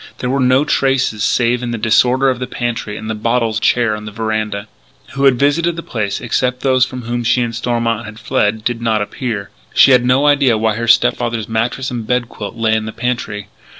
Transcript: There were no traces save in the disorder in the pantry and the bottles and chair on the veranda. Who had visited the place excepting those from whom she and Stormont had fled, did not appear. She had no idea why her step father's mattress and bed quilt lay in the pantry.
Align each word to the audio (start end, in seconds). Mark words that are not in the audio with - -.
There 0.17 0.31
were 0.31 0.39
no 0.39 0.65
traces 0.65 1.23
save 1.23 1.61
in 1.61 1.69
the 1.69 1.77
disorder 1.77 2.31
in 2.31 2.39
the 2.39 2.47
pantry 2.47 2.97
and 2.97 3.07
the 3.07 3.13
bottles 3.13 3.57
and 3.57 3.63
chair 3.63 3.95
on 3.95 4.05
the 4.05 4.11
veranda. 4.11 4.67
Who 5.11 5.25
had 5.25 5.37
visited 5.37 5.75
the 5.75 5.83
place 5.83 6.19
excepting 6.19 6.61
those 6.63 6.85
from 6.87 7.03
whom 7.03 7.23
she 7.23 7.43
and 7.43 7.53
Stormont 7.53 8.05
had 8.05 8.17
fled, 8.19 8.63
did 8.63 8.81
not 8.81 9.03
appear. 9.03 9.51
She 9.75 9.91
had 9.91 10.03
no 10.03 10.25
idea 10.25 10.57
why 10.57 10.73
her 10.73 10.87
step 10.87 11.17
father's 11.17 11.47
mattress 11.47 11.91
and 11.91 12.07
bed 12.07 12.29
quilt 12.29 12.55
lay 12.55 12.73
in 12.73 12.85
the 12.87 12.91
pantry. 12.91 13.49